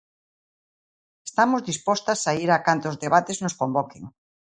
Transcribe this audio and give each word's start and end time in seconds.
Estamos 1.29 1.61
dispostas 1.69 2.19
a 2.25 2.31
ir 2.43 2.49
a 2.53 2.63
cantos 2.67 2.99
debates 3.03 3.37
nos 3.43 3.57
convoquen. 3.61 4.03